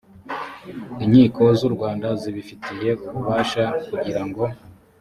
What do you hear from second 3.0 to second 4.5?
ububasha kugirango